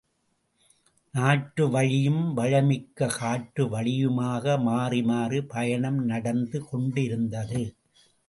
நாட்டு 1.13 1.69
வழியும் 1.69 2.37
வளமிக்க 2.37 3.07
காட்டு 3.07 3.65
வழியுமாக 3.65 4.57
மாறிமாறிப் 4.59 5.49
பயணம் 5.49 5.99
நடந்து 6.05 6.65
கொண்டிருந்தது. 6.65 7.75